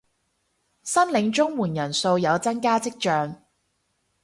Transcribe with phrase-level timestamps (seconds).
[0.83, 3.39] 申領綜援人數有增加跡象